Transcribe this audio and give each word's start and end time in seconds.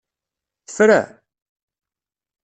Tefra? 0.67 1.01